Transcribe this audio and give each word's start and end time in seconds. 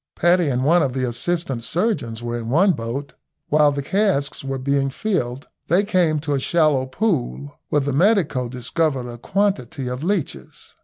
Paddy 0.15 0.47
and 0.47 0.63
one 0.65 0.81
of 0.81 0.93
the 0.93 1.07
assistant 1.07 1.61
surgeons 1.61 2.23
were 2.23 2.35
in 2.35 2.49
one 2.49 2.71
boat. 2.71 3.13
While 3.49 3.71
the 3.71 3.83
casks 3.83 4.43
were 4.43 4.57
being 4.57 4.89
filled, 4.89 5.47
they 5.67 5.83
came 5.83 6.17
to 6.21 6.33
a 6.33 6.39
shallow 6.39 6.87
pool, 6.87 7.59
where 7.69 7.81
the 7.81 7.93
medico 7.93 8.49
discovered 8.49 9.07
a 9.07 9.19
quantity 9.19 9.87
of 9.87 10.01
leeches. 10.03 10.73